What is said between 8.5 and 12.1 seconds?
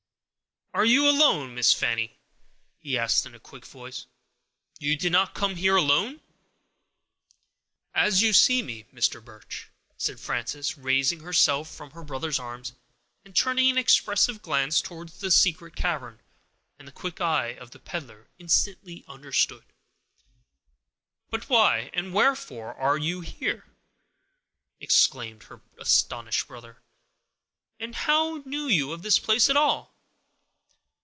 me, Mr. Birch," said Frances, raising herself from her